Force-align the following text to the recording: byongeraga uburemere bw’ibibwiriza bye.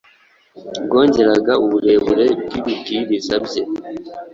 byongeraga 0.85 1.53
uburemere 1.65 2.25
bw’ibibwiriza 2.45 3.35
bye. 3.45 3.61